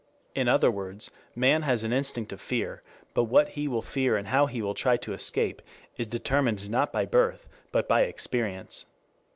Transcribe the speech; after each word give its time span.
In 0.33 0.47
other 0.47 0.71
words, 0.71 1.11
man 1.35 1.61
has 1.61 1.83
an 1.83 1.93
instinct 1.93 2.31
of 2.33 2.41
fear, 2.41 2.81
but 3.13 3.25
what 3.25 3.49
he 3.49 3.67
will 3.67 3.83
fear 3.83 4.17
and 4.17 4.29
how 4.29 4.47
he 4.47 4.59
will 4.59 4.73
try 4.73 4.97
to 4.97 5.13
escape, 5.13 5.61
is 5.95 6.07
determined 6.07 6.71
not 6.71 6.91
from 6.91 7.05
birth, 7.05 7.47
but 7.71 7.87
by 7.87 8.01
experience. 8.05 8.87